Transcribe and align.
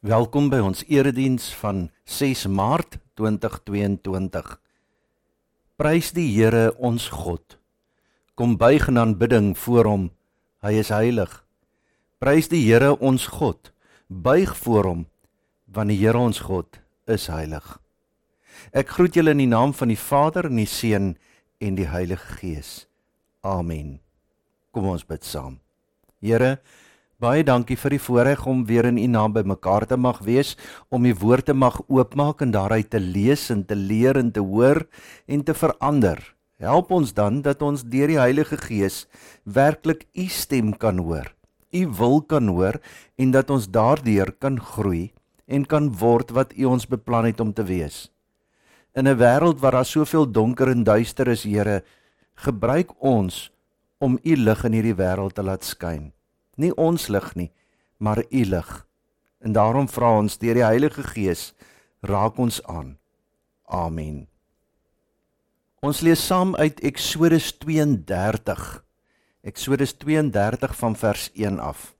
Welkom 0.00 0.46
by 0.48 0.62
ons 0.64 0.80
erediens 0.88 1.50
van 1.60 1.90
6 2.08 2.46
Maart 2.48 2.94
2022. 3.20 4.46
Prys 5.76 6.08
die 6.16 6.24
Here 6.32 6.70
ons 6.80 7.10
God. 7.12 7.58
Kom 8.32 8.54
buig 8.56 8.88
in 8.88 8.96
aanbidding 8.96 9.50
voor 9.60 9.84
hom. 9.84 10.06
Hy 10.64 10.72
is 10.80 10.88
heilig. 10.88 11.34
Prys 12.16 12.48
die 12.48 12.62
Here 12.64 12.94
ons 12.96 13.28
God. 13.28 13.74
Buig 14.08 14.56
voor 14.64 14.88
hom 14.88 15.04
want 15.68 15.92
die 15.92 16.00
Here 16.00 16.16
ons 16.16 16.40
God 16.48 16.80
is 17.04 17.28
heilig. 17.28 17.76
Ek 18.72 18.96
groet 18.96 19.20
julle 19.20 19.36
in 19.36 19.44
die 19.44 19.52
naam 19.52 19.76
van 19.76 19.92
die 19.92 20.00
Vader 20.00 20.48
en 20.48 20.64
die 20.64 20.70
Seun 20.80 21.12
en 21.60 21.76
die 21.76 21.90
Heilige 21.92 22.40
Gees. 22.40 22.86
Amen. 23.44 23.98
Kom 24.72 24.88
ons 24.96 25.04
bid 25.04 25.28
saam. 25.28 25.60
Here 26.24 26.56
Baie 27.20 27.42
dankie 27.44 27.76
vir 27.76 27.92
die 27.92 28.00
voorreg 28.00 28.46
om 28.48 28.62
weer 28.64 28.86
in 28.88 28.96
U 28.96 29.04
naam 29.12 29.34
by 29.34 29.42
mekaar 29.44 29.84
te 29.84 29.96
mag 30.00 30.22
wees, 30.24 30.54
om 30.88 31.04
U 31.04 31.10
woord 31.20 31.50
te 31.50 31.52
mag 31.52 31.74
oopmaak 31.84 32.40
en 32.40 32.52
daaruit 32.54 32.86
te 32.88 32.96
lees 32.96 33.42
en 33.52 33.60
te 33.60 33.76
leer 33.76 34.16
en 34.16 34.30
te 34.32 34.40
hoor 34.40 34.86
en 35.28 35.42
te 35.44 35.52
verander. 35.52 36.16
Help 36.64 36.94
ons 36.96 37.10
dan 37.12 37.42
dat 37.44 37.60
ons 37.60 37.82
deur 37.84 38.08
die 38.08 38.16
Heilige 38.16 38.56
Gees 38.62 39.02
werklik 39.44 40.06
U 40.16 40.24
stem 40.32 40.70
kan 40.72 41.02
hoor, 41.04 41.28
U 41.76 41.82
wil 41.98 42.22
kan 42.24 42.48
hoor 42.48 42.78
en 43.20 43.34
dat 43.36 43.52
ons 43.52 43.66
daardeur 43.68 44.32
kan 44.40 44.56
groei 44.56 45.10
en 45.44 45.66
kan 45.68 45.90
word 46.00 46.32
wat 46.32 46.54
U 46.56 46.70
ons 46.72 46.88
beplan 46.88 47.28
het 47.28 47.42
om 47.44 47.52
te 47.52 47.66
wees. 47.68 48.08
In 48.96 49.04
'n 49.04 49.20
wêreld 49.20 49.60
waar 49.60 49.76
daar 49.76 49.84
soveel 49.84 50.24
donker 50.24 50.72
en 50.72 50.84
duister 50.84 51.28
is, 51.28 51.44
Here, 51.44 51.84
gebruik 52.34 52.96
ons 52.96 53.52
om 53.98 54.18
U 54.24 54.36
lig 54.36 54.64
in 54.64 54.72
hierdie 54.72 54.96
wêreld 54.96 55.34
te 55.34 55.42
laat 55.42 55.64
skyn 55.64 56.12
nie 56.60 56.72
ons 56.76 57.08
lig 57.08 57.28
nie, 57.34 57.50
maar 57.98 58.22
u 58.28 58.44
lig. 58.44 58.70
En 59.40 59.52
daarom 59.56 59.88
vra 59.88 60.18
ons 60.20 60.38
deur 60.38 60.54
die 60.60 60.66
Heilige 60.66 61.02
Gees, 61.02 61.52
raak 62.04 62.38
ons 62.38 62.60
aan. 62.68 62.98
Amen. 63.64 64.26
Ons 65.80 66.02
lees 66.04 66.20
saam 66.20 66.52
uit 66.60 66.80
Eksodus 66.84 67.54
32. 67.62 68.84
Eksodus 69.48 69.94
32 69.96 70.76
van 70.76 70.96
vers 70.96 71.30
1 71.32 71.56
af. 71.58 71.94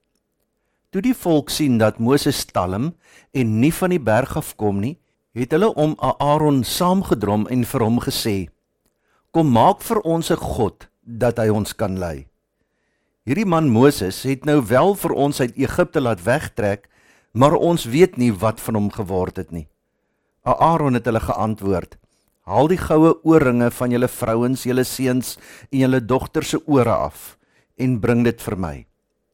Toe 0.90 1.00
die 1.00 1.14
volk 1.14 1.48
sien 1.54 1.78
dat 1.78 2.00
Moses 2.02 2.44
talm 2.50 2.90
en 3.32 3.52
nie 3.62 3.72
van 3.72 3.94
die 3.94 4.02
berg 4.02 4.36
af 4.36 4.56
kom 4.60 4.82
nie, 4.82 4.98
het 5.38 5.54
hulle 5.54 5.70
om 5.78 5.94
Aaron 6.02 6.64
saamgedrom 6.66 7.46
en 7.48 7.62
vir 7.64 7.84
hom 7.86 8.00
gesê: 8.02 8.48
"Kom 9.30 9.52
maak 9.54 9.80
vir 9.80 10.00
ons 10.02 10.30
'n 10.30 10.36
god 10.36 10.88
dat 11.00 11.38
hy 11.38 11.48
ons 11.48 11.72
kan 11.72 11.98
lei." 11.98 12.29
Hierdie 13.28 13.44
man 13.44 13.66
Moses 13.68 14.22
het 14.24 14.46
nou 14.48 14.62
wel 14.64 14.94
vir 14.96 15.12
ons 15.12 15.42
uit 15.42 15.58
Egipte 15.60 16.00
laat 16.00 16.22
wegtrek, 16.24 16.86
maar 17.36 17.52
ons 17.52 17.84
weet 17.84 18.14
nie 18.16 18.30
wat 18.32 18.62
van 18.64 18.78
hom 18.78 18.86
geword 18.94 19.36
het 19.36 19.50
nie. 19.52 19.66
Aaron 20.48 20.96
het 20.96 21.04
hulle 21.04 21.20
geantwoord: 21.20 21.98
"Haal 22.48 22.72
die 22.72 22.80
goue 22.80 23.12
oorringe 23.22 23.68
van 23.70 23.90
julle 23.92 24.08
vrouens, 24.08 24.64
julle 24.64 24.84
seuns 24.84 25.36
en 25.70 25.78
julle 25.78 26.00
dogters 26.00 26.48
se 26.48 26.62
ore 26.66 26.94
af 26.94 27.36
en 27.76 28.00
bring 28.00 28.24
dit 28.24 28.40
vir 28.40 28.56
my." 28.56 28.86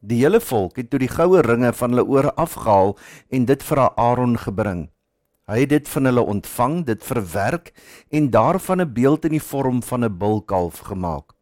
Die 0.02 0.18
hele 0.24 0.40
volk 0.40 0.76
het 0.76 0.90
toe 0.90 0.98
die 0.98 1.08
goue 1.08 1.40
ringe 1.46 1.72
van 1.72 1.94
hulle 1.94 2.06
ore 2.06 2.34
afgehaal 2.34 2.96
en 3.30 3.46
dit 3.46 3.62
vir 3.62 3.78
Aaron 3.94 4.36
gebring. 4.36 4.90
Hy 5.46 5.60
het 5.60 5.70
dit 5.70 5.88
van 5.88 6.04
hulle 6.04 6.26
ontvang, 6.26 6.84
dit 6.84 7.04
verwerk 7.04 7.72
en 8.10 8.30
daarvan 8.30 8.80
'n 8.82 8.92
beeld 8.92 9.24
in 9.24 9.38
die 9.38 9.46
vorm 9.52 9.82
van 9.82 10.04
'n 10.04 10.18
bulkalf 10.18 10.78
gemaak. 10.90 11.32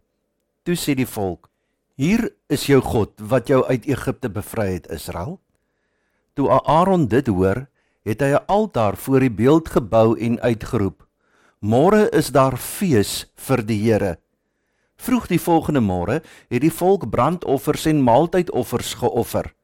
Toe 0.62 0.76
sê 0.76 0.94
die 0.94 1.08
volk: 1.08 1.48
Hier 1.94 2.24
is 2.50 2.64
jou 2.66 2.80
God 2.82 3.20
wat 3.22 3.46
jou 3.46 3.60
uit 3.68 3.84
Egipte 3.86 4.26
bevry 4.26 4.72
het, 4.72 4.88
Israel. 4.90 5.36
Toe 6.34 6.48
Aaron 6.50 7.04
dit 7.06 7.28
hoor, 7.30 7.68
het 8.02 8.20
hy 8.20 8.34
'n 8.34 8.46
altaar 8.50 8.96
voor 8.96 9.20
die 9.20 9.30
beeld 9.30 9.68
gebou 9.68 10.18
en 10.18 10.40
uitgeroep: 10.40 11.06
"Môre 11.62 12.10
is 12.10 12.32
daar 12.32 12.56
fees 12.56 13.30
vir 13.36 13.62
die 13.62 13.78
Here." 13.78 14.18
Vroeg 14.96 15.26
die 15.26 15.38
volgende 15.38 15.80
môre 15.80 16.22
het 16.50 16.60
die 16.60 16.72
volk 16.72 17.10
brandoffers 17.10 17.86
en 17.86 18.02
maaltydoffers 18.02 18.94
geoffer. 18.94 19.54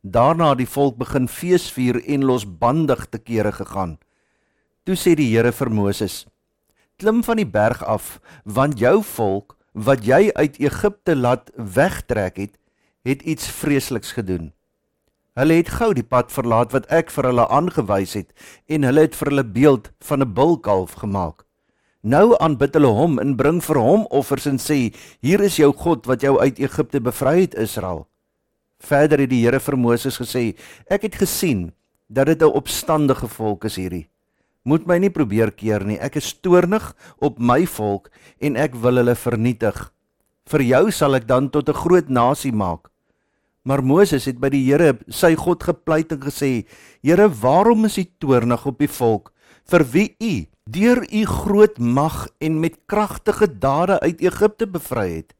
Daarna 0.00 0.48
het 0.48 0.58
die 0.58 0.74
volk 0.74 0.96
begin 0.96 1.28
feesvier 1.28 2.02
en 2.08 2.24
losbandig 2.24 3.06
te 3.10 3.18
kere 3.18 3.52
gegaan. 3.52 3.98
Toe 4.84 4.96
sê 4.96 5.14
die 5.14 5.36
Here 5.36 5.52
vir 5.52 5.70
Moses: 5.70 6.26
"Klim 6.96 7.22
van 7.22 7.36
die 7.36 7.50
berg 7.50 7.84
af, 7.84 8.20
want 8.44 8.78
jou 8.78 9.02
volk 9.02 9.56
wat 9.74 10.06
jy 10.06 10.30
uit 10.34 10.58
Egipte 10.62 11.16
laat 11.18 11.50
wegtrek 11.54 12.36
het, 12.38 12.54
het 13.02 13.22
iets 13.22 13.48
vreesliks 13.50 14.14
gedoen. 14.14 14.52
Hulle 15.34 15.58
het 15.58 15.72
gou 15.74 15.90
die 15.94 16.06
pad 16.06 16.30
verlaat 16.30 16.70
wat 16.72 16.86
ek 16.94 17.10
vir 17.10 17.26
hulle 17.32 17.48
aangewys 17.50 18.14
het 18.14 18.30
en 18.70 18.86
hulle 18.86 19.08
het 19.08 19.18
vir 19.18 19.32
hulle 19.32 19.44
beeld 19.44 19.90
van 20.06 20.22
'n 20.22 20.32
bulkalf 20.34 20.94
gemaak. 21.02 21.42
Nou 22.02 22.36
aanbid 22.38 22.74
hulle 22.74 22.92
hom 22.94 23.18
en 23.18 23.36
bring 23.36 23.60
vir 23.64 23.78
hom 23.78 24.06
offers 24.10 24.46
en 24.46 24.58
sê: 24.58 24.94
"Hier 25.20 25.40
is 25.40 25.56
jou 25.56 25.72
God 25.72 26.06
wat 26.06 26.20
jou 26.20 26.38
uit 26.38 26.58
Egipte 26.58 27.00
bevry 27.00 27.40
het, 27.40 27.54
Israel." 27.54 28.06
Verder 28.78 29.18
het 29.18 29.30
die 29.30 29.44
Here 29.44 29.60
vir 29.60 29.76
Moses 29.76 30.18
gesê: 30.18 30.54
"Ek 30.86 31.02
het 31.02 31.14
gesien 31.14 31.72
dat 32.08 32.26
dit 32.26 32.42
'n 32.42 32.54
opstandige 32.54 33.28
volk 33.28 33.64
is 33.64 33.76
hierdie 33.76 34.08
moet 34.64 34.86
my 34.88 34.98
nie 34.98 35.12
probeer 35.12 35.52
keer 35.52 35.84
nie. 35.84 35.98
Ek 36.00 36.16
is 36.16 36.32
toornig 36.40 36.92
op 37.20 37.38
my 37.38 37.62
volk 37.68 38.10
en 38.40 38.56
ek 38.56 38.74
wil 38.80 39.00
hulle 39.00 39.14
vernietig. 39.14 39.76
Vir 40.50 40.64
jou 40.64 40.90
sal 40.92 41.16
ek 41.16 41.28
dan 41.28 41.48
tot 41.50 41.68
'n 41.68 41.80
groot 41.84 42.08
nasie 42.08 42.52
maak. 42.52 42.90
Maar 43.64 43.80
Moses 43.82 44.26
het 44.28 44.40
by 44.40 44.50
die 44.52 44.64
Here, 44.64 44.98
sy 45.08 45.34
God 45.34 45.62
gepleit 45.62 46.12
en 46.12 46.20
gesê: 46.20 46.66
"Here, 47.02 47.28
waarom 47.28 47.84
is 47.84 47.98
U 47.98 48.04
toornig 48.18 48.66
op 48.66 48.78
die 48.78 48.88
volk 48.88 49.32
vir 49.64 49.84
wie 49.92 50.16
U 50.20 50.46
deur 50.66 51.00
U 51.12 51.24
groot 51.24 51.78
mag 51.78 52.28
en 52.40 52.60
met 52.60 52.76
kragtige 52.86 53.58
dade 53.58 54.00
uit 54.00 54.20
Egipte 54.20 54.66
bevry 54.66 55.16
het?" 55.16 55.34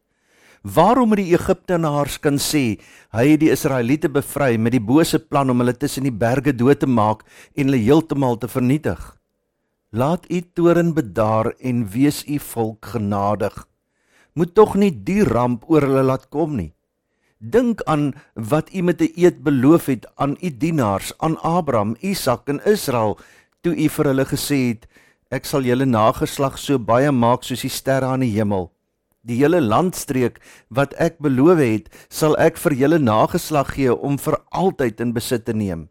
Waarom 0.64 1.10
het 1.12 1.20
die 1.20 1.34
Egiptenaars 1.36 2.14
kan 2.24 2.38
sê 2.40 2.78
hy 3.12 3.24
het 3.34 3.40
die 3.42 3.50
Israeliete 3.52 4.08
bevry 4.08 4.54
met 4.56 4.72
die 4.72 4.80
bose 4.80 5.18
plan 5.20 5.52
om 5.52 5.60
hulle 5.60 5.74
tussen 5.76 6.06
die 6.08 6.14
berge 6.22 6.54
dood 6.56 6.80
te 6.80 6.88
maak 6.88 7.20
en 7.52 7.68
hulle 7.68 7.82
heeltemal 7.82 8.38
te 8.40 8.48
vernietig? 8.48 9.02
Laat 9.92 10.24
u 10.32 10.40
toren 10.56 10.94
bedaar 10.96 11.52
en 11.60 11.84
wees 11.92 12.22
u 12.24 12.38
volk 12.40 12.94
genadig. 12.94 13.52
Moet 14.32 14.54
tog 14.56 14.72
nie 14.80 14.88
die 14.88 15.20
ramp 15.28 15.68
oor 15.68 15.84
hulle 15.84 16.02
laat 16.08 16.30
kom 16.32 16.56
nie. 16.56 16.72
Dink 17.38 17.84
aan 17.84 18.14
wat 18.32 18.72
u 18.72 18.80
met 18.80 19.02
'n 19.04 19.12
eed 19.20 19.44
beloof 19.44 19.92
het 19.92 20.08
aan 20.16 20.36
u 20.40 20.48
dienaars, 20.48 21.12
aan 21.18 21.36
Abraham, 21.42 21.96
Isak 22.00 22.48
en 22.48 22.64
Israel, 22.64 23.18
toe 23.60 23.76
u 23.76 23.88
vir 23.88 24.04
hulle 24.06 24.24
gesê 24.24 24.68
het: 24.72 24.88
Ek 25.30 25.44
sal 25.44 25.62
julle 25.62 25.84
nageslag 25.84 26.58
so 26.58 26.78
baie 26.78 27.12
maak 27.12 27.42
soos 27.42 27.60
die 27.60 27.70
sterre 27.70 28.06
aan 28.06 28.20
die 28.20 28.32
hemel. 28.32 28.73
Die 29.24 29.38
hele 29.40 29.60
landstreek 29.64 30.36
wat 30.68 30.92
ek 31.00 31.16
beloof 31.24 31.60
het, 31.62 31.88
sal 32.12 32.36
ek 32.36 32.58
vir 32.60 32.76
julle 32.76 33.00
nageslag 33.00 33.72
gee 33.78 33.94
om 33.94 34.18
vir 34.20 34.36
altyd 34.52 35.00
in 35.00 35.14
besit 35.16 35.46
te 35.48 35.56
neem. 35.56 35.88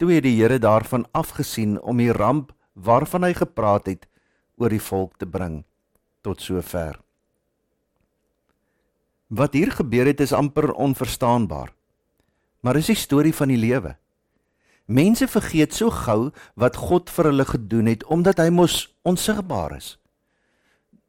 Toe 0.00 0.08
het 0.14 0.24
die 0.24 0.38
Here 0.38 0.58
daarvan 0.58 1.04
afgesien 1.12 1.76
om 1.80 2.00
die 2.00 2.12
ramp 2.12 2.54
waarvan 2.72 3.28
hy 3.28 3.34
gepraat 3.36 3.86
het 3.86 4.08
oor 4.56 4.72
die 4.72 4.80
volk 4.80 5.18
te 5.20 5.28
bring 5.28 5.62
tot 6.24 6.40
sover. 6.40 6.96
Wat 9.28 9.52
hier 9.52 9.72
gebeur 9.72 10.08
het 10.08 10.20
is 10.20 10.32
amper 10.32 10.72
onverstaanbaar. 10.72 11.72
Maar 12.62 12.78
is 12.78 12.92
die 12.92 12.96
storie 12.96 13.34
van 13.34 13.50
die 13.52 13.60
lewe. 13.60 13.96
Mense 14.86 15.28
vergeet 15.28 15.74
so 15.74 15.90
gou 15.92 16.30
wat 16.56 16.78
God 16.78 17.10
vir 17.12 17.28
hulle 17.30 17.44
gedoen 17.48 17.90
het 17.90 18.04
omdat 18.04 18.40
hy 18.40 18.48
mos 18.54 18.86
onsigbaar 19.08 19.76
is 19.76 19.96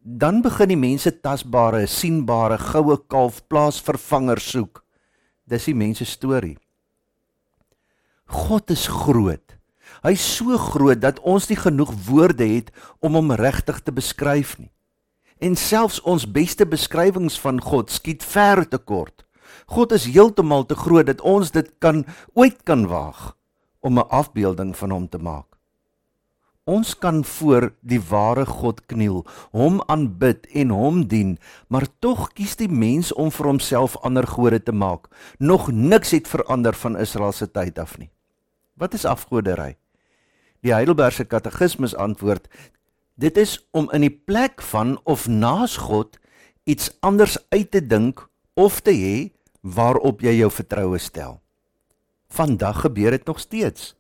dan 0.04 0.42
begin 0.44 0.74
die 0.74 0.80
mense 0.80 1.12
tasbare, 1.24 1.86
sienbare 1.88 2.58
goue 2.60 2.98
kalf 3.08 3.40
plaasvervanger 3.48 4.40
soek. 4.44 4.84
Dis 5.48 5.70
die 5.70 5.76
mense 5.76 6.06
storie. 6.06 6.58
God 8.28 8.72
is 8.72 8.88
groot. 8.92 9.56
Hy's 10.04 10.24
so 10.24 10.58
groot 10.60 11.00
dat 11.00 11.22
ons 11.24 11.48
nie 11.48 11.60
genoeg 11.60 11.94
woorde 12.08 12.48
het 12.48 12.72
om 13.00 13.16
hom 13.16 13.32
regtig 13.40 13.80
te 13.84 13.96
beskryf 13.96 14.58
nie. 14.60 14.72
En 15.40 15.56
selfs 15.60 16.02
ons 16.08 16.28
beste 16.28 16.68
beskrywings 16.68 17.40
van 17.40 17.62
God 17.64 17.92
skiet 17.92 18.24
ver 18.24 18.64
te 18.68 18.80
kort. 18.80 19.24
God 19.72 19.96
is 19.96 20.10
heeltemal 20.12 20.68
te 20.68 20.76
groot 20.76 21.08
dat 21.08 21.24
ons 21.24 21.52
dit 21.56 21.70
kan 21.80 22.04
ooit 22.36 22.60
kan 22.68 22.88
waag 22.92 23.36
om 23.80 24.00
'n 24.00 24.10
afbeelding 24.10 24.76
van 24.76 24.92
hom 24.92 25.08
te 25.08 25.18
maak. 25.18 25.53
Ons 26.64 26.94
kan 26.96 27.26
voor 27.28 27.74
die 27.84 28.00
ware 28.00 28.46
God 28.48 28.86
kniel, 28.88 29.26
hom 29.52 29.82
aanbid 29.92 30.46
en 30.56 30.70
hom 30.72 31.02
dien, 31.12 31.36
maar 31.68 31.84
tog 32.00 32.30
kies 32.38 32.56
die 32.56 32.70
mens 32.72 33.12
om 33.20 33.34
vir 33.36 33.50
homself 33.52 33.98
ander 34.08 34.28
gode 34.28 34.62
te 34.64 34.72
maak. 34.72 35.10
Nog 35.40 35.68
niks 35.72 36.14
het 36.16 36.30
verander 36.32 36.74
van 36.74 36.96
Israel 36.96 37.36
se 37.36 37.50
tyd 37.52 37.80
af 37.80 37.98
nie. 38.00 38.10
Wat 38.80 38.96
is 38.96 39.04
afgoderry? 39.06 39.76
Die 40.64 40.72
Heidelbergse 40.72 41.26
Katekismus 41.28 41.96
antwoord: 42.00 42.48
Dit 43.20 43.38
is 43.38 43.60
om 43.72 43.92
in 43.92 44.08
die 44.08 44.16
plek 44.16 44.64
van 44.72 44.96
of 45.04 45.28
naas 45.28 45.76
God 45.78 46.16
iets 46.64 46.94
anders 47.04 47.36
uit 47.52 47.72
te 47.72 47.84
dink 47.84 48.24
of 48.56 48.80
te 48.80 48.96
hê 48.96 49.18
waarop 49.62 50.24
jy 50.24 50.38
jou 50.40 50.50
vertroue 50.52 51.00
stel. 51.00 51.42
Vandag 52.32 52.82
gebeur 52.88 53.12
dit 53.12 53.28
nog 53.28 53.40
steeds. 53.40 53.94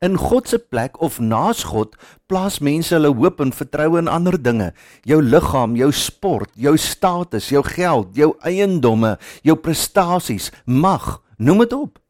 In 0.00 0.16
God 0.16 0.48
se 0.48 0.56
plek 0.56 0.94
of 1.04 1.18
naas 1.20 1.60
God 1.68 1.96
plaas 2.24 2.54
mense 2.64 2.94
hulle 2.94 3.10
hoop 3.12 3.42
en 3.44 3.50
vertroue 3.52 3.98
in 4.00 4.08
ander 4.08 4.38
dinge. 4.40 4.70
Jou 5.04 5.18
liggaam, 5.20 5.74
jou 5.76 5.90
sport, 5.92 6.48
jou 6.56 6.72
status, 6.80 7.50
jou 7.52 7.60
geld, 7.66 8.14
jou 8.16 8.30
eiendomme, 8.48 9.18
jou 9.44 9.58
prestasies, 9.60 10.48
mag, 10.64 11.18
noem 11.36 11.66
dit 11.66 11.74
op. 11.76 12.00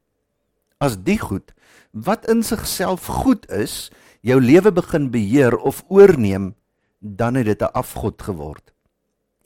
As 0.79 1.01
die 1.03 1.19
goed 1.19 1.51
wat 1.91 2.29
in 2.31 2.45
sigself 2.47 3.09
goed 3.11 3.49
is, 3.51 3.91
jou 4.23 4.39
lewe 4.39 4.71
begin 4.71 5.09
beheer 5.11 5.57
of 5.59 5.83
oorneem, 5.91 6.53
dan 7.03 7.35
het 7.35 7.47
dit 7.47 7.63
'n 7.63 7.75
afgod 7.75 8.23
geword. 8.23 8.71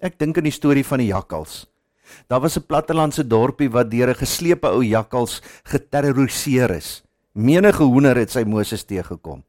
Ek 0.03 0.19
dink 0.19 0.37
aan 0.37 0.45
die 0.45 0.53
storie 0.53 0.85
van 0.85 0.99
die 0.99 1.09
jakkals. 1.09 1.65
Daar 2.29 2.41
was 2.41 2.59
'n 2.59 2.67
plattelandse 2.69 3.27
dorpie 3.27 3.71
wat 3.71 3.91
deur 3.91 4.11
'n 4.11 4.21
geslepe 4.21 4.69
ou 4.69 4.85
jakkals 4.85 5.41
geterroriseer 5.65 6.71
is. 6.71 7.03
Menige 7.35 7.83
hoender 7.83 8.15
het 8.15 8.31
sy 8.31 8.45
Moses 8.47 8.85
teëgekom. 8.87 9.41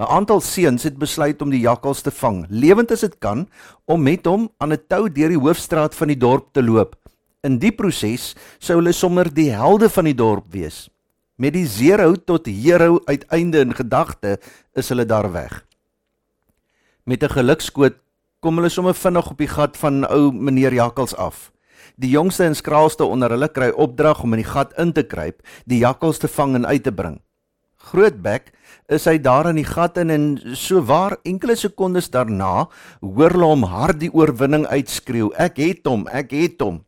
'n 0.00 0.08
Aantal 0.10 0.40
seuns 0.42 0.82
het 0.82 0.98
besluit 0.98 1.42
om 1.42 1.50
die 1.50 1.60
jakkals 1.62 2.02
te 2.02 2.10
vang, 2.10 2.46
lewend 2.50 2.90
as 2.90 3.04
dit 3.06 3.14
kan, 3.22 3.46
om 3.86 4.02
met 4.02 4.26
hom 4.26 4.50
aan 4.58 4.72
'n 4.72 4.82
touw 4.88 5.06
deur 5.06 5.28
die 5.28 5.38
hoofstraat 5.38 5.94
van 5.94 6.08
die 6.08 6.18
dorp 6.18 6.52
te 6.52 6.62
loop. 6.62 6.96
In 7.42 7.58
die 7.58 7.70
proses 7.70 8.34
sou 8.58 8.76
hulle 8.80 8.92
sommer 8.92 9.30
die 9.34 9.50
helde 9.50 9.88
van 9.88 10.04
die 10.04 10.14
dorp 10.14 10.50
wees. 10.50 10.90
Met 11.36 11.52
die 11.52 11.66
zero 11.66 12.14
tot 12.14 12.46
hero 12.46 13.00
uiteinde 13.04 13.60
in 13.60 13.74
gedagte 13.74 14.40
is 14.74 14.88
hulle 14.88 15.06
daar 15.06 15.32
weg. 15.32 15.64
Met 17.04 17.22
'n 17.22 17.30
gelukskoot 17.30 17.94
kom 18.40 18.56
hulle 18.56 18.68
sommer 18.68 18.94
vinnig 18.94 19.30
op 19.30 19.38
die 19.38 19.48
gat 19.48 19.76
van 19.76 20.04
ou 20.10 20.32
meneer 20.32 20.72
Jakkals 20.72 21.14
af. 21.14 21.52
Die 21.96 22.12
jongste 22.12 22.44
en 22.44 22.56
skraalste 22.58 23.04
onder 23.04 23.30
hulle 23.34 23.48
kry 23.48 23.70
opdrag 23.70 24.22
om 24.22 24.34
in 24.36 24.42
die 24.42 24.48
gat 24.48 24.72
in 24.80 24.92
te 24.92 25.02
kruip, 25.02 25.42
die 25.66 25.82
jakkals 25.82 26.22
te 26.22 26.28
vang 26.28 26.56
en 26.60 26.66
uit 26.66 26.82
te 26.82 26.92
bring. 26.92 27.20
Grootbek 27.82 28.52
is 28.92 29.08
hy 29.10 29.16
daar 29.18 29.48
in 29.50 29.58
die 29.58 29.66
gat 29.66 29.98
in 29.98 30.12
en 30.14 30.26
so 30.58 30.82
waar 30.86 31.16
enkele 31.26 31.56
sekondes 31.58 32.12
daarna 32.14 32.68
hoor 33.02 33.34
hulle 33.34 33.50
hom 33.50 33.66
hard 33.70 33.98
die 34.02 34.12
oorwinning 34.14 34.66
uitskreeu. 34.70 35.32
Ek 35.34 35.58
het 35.62 35.86
hom, 35.90 36.06
ek 36.10 36.34
het 36.36 36.62
hom. 36.62 36.82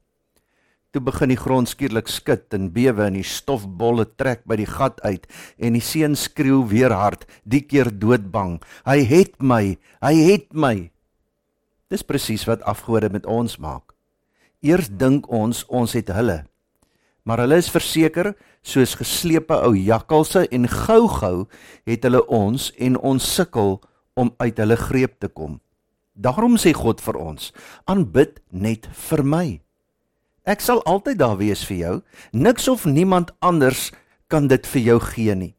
Toe 0.95 1.03
begin 1.03 1.33
die 1.33 1.41
grond 1.41 1.67
skielik 1.67 2.07
skud 2.07 2.55
en 2.55 2.69
bewe 2.75 3.09
en 3.09 3.17
die 3.19 3.27
stofbolle 3.27 4.07
trek 4.15 4.45
by 4.47 4.61
die 4.61 4.69
gat 4.71 5.01
uit 5.03 5.27
en 5.59 5.75
die 5.75 5.83
seun 5.83 6.15
skreeu 6.15 6.61
weer 6.71 6.95
hard, 6.95 7.27
die 7.43 7.65
keer 7.67 7.91
doodbang. 7.91 8.61
Hy 8.87 9.01
het 9.11 9.35
my, 9.43 9.75
hy 10.07 10.15
het 10.31 10.53
my. 10.55 10.77
Dis 11.91 12.07
presies 12.07 12.47
wat 12.47 12.63
afgode 12.71 13.11
met 13.11 13.27
ons 13.27 13.59
maak. 13.59 13.94
Eers 14.65 14.89
dink 14.89 15.27
ons 15.29 15.65
ons 15.69 15.93
het 15.93 16.09
hulle. 16.17 16.39
Maar 17.29 17.45
hulle 17.45 17.59
is 17.61 17.69
verseker 17.73 18.33
soos 18.65 18.95
geslepe 18.97 19.57
ou 19.61 19.75
jakkalse 19.77 20.47
en 20.49 20.65
gou-gou 20.69 21.45
het 21.89 22.05
hulle 22.09 22.23
ons 22.33 22.71
en 22.81 22.97
ons 22.97 23.27
sukkel 23.37 23.77
om 24.17 24.33
uit 24.41 24.63
hulle 24.63 24.79
greep 24.81 25.19
te 25.21 25.29
kom. 25.29 25.59
Daarom 26.15 26.57
sê 26.57 26.73
God 26.73 27.01
vir 27.05 27.17
ons: 27.19 27.53
"Aanbid 27.85 28.41
net 28.51 28.89
vir 29.09 29.23
my." 29.25 29.61
Ek 30.45 30.61
sal 30.61 30.83
altyd 30.85 31.19
daar 31.19 31.37
wees 31.37 31.65
vir 31.65 31.77
jou. 31.77 32.03
Niks 32.33 32.69
of 32.69 32.85
niemand 32.85 33.33
anders 33.41 33.91
kan 34.29 34.49
dit 34.49 34.67
vir 34.67 34.83
jou 34.83 34.99
gee 35.01 35.35
nie. 35.35 35.55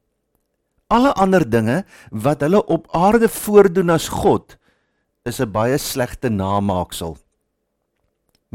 Alle 0.90 1.14
ander 1.14 1.50
dinge 1.50 1.84
wat 2.12 2.42
hulle 2.42 2.66
op 2.66 2.88
aarde 2.94 3.30
voordoen 3.30 3.90
as 3.90 4.08
God 4.10 4.58
is 5.26 5.42
'n 5.42 5.52
baie 5.52 5.78
slegte 5.78 6.30
namaaksel. 6.30 7.18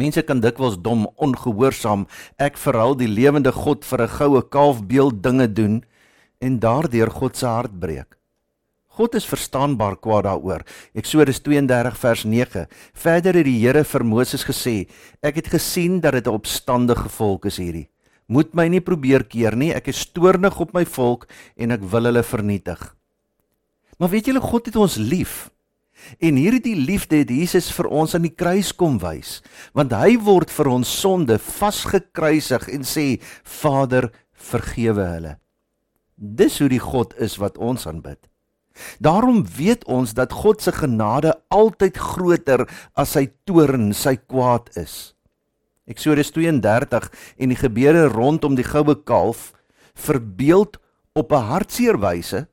Mense 0.01 0.23
kan 0.25 0.41
dikwels 0.41 0.79
dom, 0.81 1.05
ongehoorsaam, 1.21 2.07
ek 2.41 2.57
verhul 2.61 2.97
die 2.97 3.11
lewende 3.11 3.53
God 3.53 3.85
vir 3.85 4.03
'n 4.07 4.15
goue 4.17 4.43
kalfbeeld 4.43 5.23
dinge 5.23 5.49
doen 5.53 5.85
en 6.41 6.59
daardeur 6.59 7.11
God 7.11 7.37
se 7.37 7.47
hart 7.47 7.75
breek. 7.81 8.17
God 8.89 9.15
is 9.15 9.27
verstaanbaar 9.29 9.97
kwaad 9.97 10.25
daaroor. 10.25 10.65
Eksodus 10.95 11.41
32 11.41 11.99
vers 11.99 12.25
9. 12.25 12.67
Verder 12.93 13.35
het 13.35 13.47
die 13.47 13.61
Here 13.61 13.85
vir 13.85 14.05
Moses 14.05 14.45
gesê: 14.45 14.89
Ek 15.23 15.37
het 15.37 15.49
gesien 15.49 16.01
dat 16.01 16.13
dit 16.13 16.27
'n 16.27 16.35
opstandige 16.35 17.09
volk 17.09 17.47
is 17.47 17.57
hierdie. 17.57 17.89
Moet 18.27 18.55
my 18.55 18.69
nie 18.69 18.81
probeer 18.81 19.25
keer 19.25 19.57
nie. 19.57 19.73
Ek 19.75 19.89
is 19.89 20.13
toornig 20.13 20.61
op 20.61 20.73
my 20.73 20.85
volk 20.85 21.27
en 21.57 21.71
ek 21.71 21.83
wil 21.83 22.05
hulle 22.05 22.23
vernietig. 22.23 22.97
Maar 23.99 24.09
weet 24.09 24.27
julle 24.27 24.41
God 24.41 24.67
het 24.67 24.77
ons 24.77 24.97
lief. 24.97 25.51
En 26.19 26.37
hierdie 26.37 26.77
liefde 26.77 27.21
het 27.23 27.31
Jesus 27.31 27.71
vir 27.73 27.91
ons 27.91 28.15
aan 28.15 28.27
die 28.27 28.35
kruis 28.35 28.73
kom 28.77 28.99
wys, 29.03 29.41
want 29.77 29.93
hy 29.93 30.17
word 30.19 30.51
vir 30.51 30.73
ons 30.73 30.89
sonde 31.01 31.39
vasgekruisig 31.39 32.69
en 32.73 32.87
sê 32.87 33.07
Vader, 33.45 34.11
vergewe 34.41 35.05
hulle. 35.05 35.37
Dis 36.17 36.59
hoe 36.61 36.69
die 36.69 36.83
God 36.83 37.15
is 37.21 37.39
wat 37.41 37.59
ons 37.59 37.87
aanbid. 37.89 38.21
Daarom 38.99 39.43
weet 39.57 39.85
ons 39.85 40.13
dat 40.17 40.33
God 40.33 40.63
se 40.63 40.73
genade 40.73 41.35
altyd 41.53 41.99
groter 41.99 42.67
as 42.95 43.17
sy 43.17 43.27
toorn, 43.49 43.91
sy 43.97 44.17
kwaad 44.17 44.71
is. 44.81 45.15
Eksodus 45.91 46.31
32 46.33 47.09
en 47.43 47.53
die 47.53 47.59
gebeure 47.59 48.07
rondom 48.13 48.55
die 48.55 48.67
goue 48.67 48.95
kalf 49.05 49.51
verbeeld 49.99 50.79
op 51.19 51.33
'n 51.33 51.49
hartseer 51.51 51.99
wyse 51.99 52.47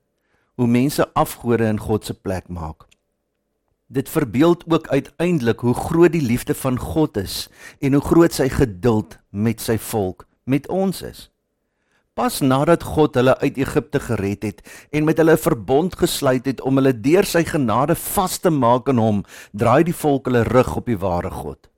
hoe 0.56 0.68
mense 0.68 1.06
afgode 1.14 1.66
in 1.66 1.80
God 1.80 2.06
se 2.06 2.14
plek 2.14 2.50
maak. 2.50 2.87
Dit 3.88 4.10
verbeeld 4.10 4.64
ook 4.68 4.88
uiteindelik 4.88 5.60
hoe 5.60 5.74
groot 5.74 6.12
die 6.12 6.22
liefde 6.22 6.56
van 6.56 6.80
God 6.80 7.18
is 7.18 7.48
en 7.80 7.94
hoe 7.94 8.02
groot 8.04 8.34
sy 8.36 8.50
geduld 8.52 9.16
met 9.32 9.64
sy 9.64 9.78
volk, 9.80 10.26
met 10.44 10.68
ons 10.68 11.02
is. 11.08 11.30
Pas 12.12 12.40
nadat 12.42 12.84
God 12.84 13.16
hulle 13.16 13.38
uit 13.40 13.58
Egipte 13.58 14.02
gered 14.04 14.44
het 14.44 14.60
en 14.92 15.08
met 15.08 15.18
hulle 15.18 15.38
'n 15.38 15.46
verbond 15.46 15.96
gesluit 15.96 16.46
het 16.46 16.62
om 16.62 16.76
hulle 16.76 16.92
deur 17.02 17.24
sy 17.24 17.44
genade 17.44 17.96
vas 17.96 18.38
te 18.38 18.50
maak 18.50 18.90
in 18.90 18.98
hom, 18.98 19.24
draai 19.54 19.84
die 19.84 19.96
volk 19.96 20.26
hulle 20.26 20.44
rug 20.44 20.76
op 20.76 20.86
die 20.86 20.98
ware 20.98 21.32
God. 21.32 21.70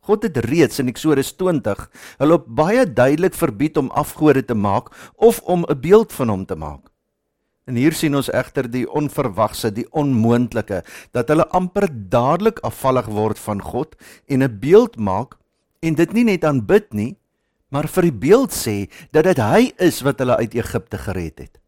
God 0.00 0.22
het 0.22 0.36
reeds 0.36 0.78
in 0.78 0.88
Eksodus 0.88 1.32
20 1.36 1.90
hulle 2.16 2.38
baie 2.46 2.92
duidelik 2.92 3.34
verbied 3.34 3.76
om 3.76 3.90
afgode 3.90 4.44
te 4.44 4.54
maak 4.54 4.88
of 5.16 5.40
om 5.40 5.64
'n 5.68 5.80
beeld 5.80 6.12
van 6.12 6.28
hom 6.28 6.46
te 6.46 6.56
maak. 6.56 6.93
En 7.64 7.78
hier 7.80 7.96
sien 7.96 8.14
ons 8.16 8.28
egter 8.28 8.66
die 8.68 8.84
onverwagse, 8.84 9.70
die 9.72 9.86
onmoontlike, 9.96 10.82
dat 11.16 11.30
hulle 11.32 11.46
amper 11.56 11.88
dadelik 11.90 12.60
afvallig 12.66 13.08
word 13.08 13.40
van 13.40 13.62
God 13.64 13.96
en 14.28 14.42
'n 14.42 14.58
beeld 14.60 14.96
maak 14.96 15.36
en 15.80 15.94
dit 15.94 16.12
nie 16.12 16.24
net 16.24 16.44
aanbid 16.44 16.92
nie, 16.92 17.16
maar 17.70 17.88
vir 17.88 18.02
die 18.02 18.18
beeld 18.28 18.52
sê 18.52 18.90
dat 19.12 19.24
dit 19.24 19.38
hy 19.38 19.72
is 19.78 20.02
wat 20.02 20.18
hulle 20.18 20.36
uit 20.36 20.54
Egipte 20.54 20.98
gered 20.98 21.38
het. 21.38 21.58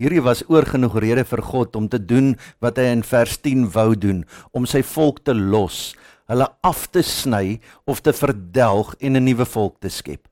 Hierdie 0.00 0.24
was 0.24 0.42
oorgenoeg 0.50 0.96
rede 0.98 1.24
vir 1.24 1.42
God 1.42 1.76
om 1.76 1.88
te 1.88 2.00
doen 2.02 2.34
wat 2.60 2.76
hy 2.76 2.88
in 2.90 3.02
vers 3.02 3.36
10 3.38 3.68
wou 3.70 3.94
doen, 3.94 4.24
om 4.52 4.66
sy 4.66 4.82
volk 4.82 5.22
te 5.24 5.34
los, 5.34 5.94
hulle 6.26 6.48
af 6.66 6.88
te 6.90 7.02
sny 7.02 7.60
of 7.86 8.00
te 8.00 8.12
verdelg 8.12 8.94
en 8.98 9.16
'n 9.16 9.24
nuwe 9.24 9.44
volk 9.44 9.80
te 9.80 9.88
skep. 9.88 10.28